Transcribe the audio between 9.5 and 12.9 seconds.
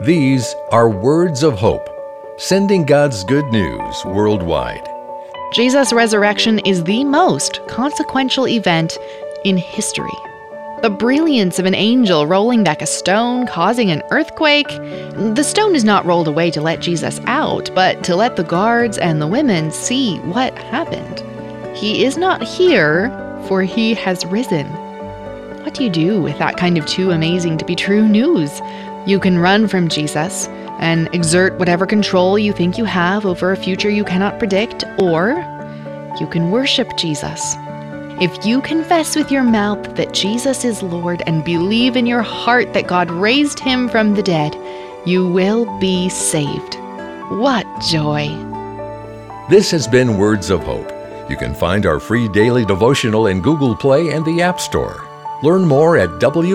history. The brilliance of an angel rolling back a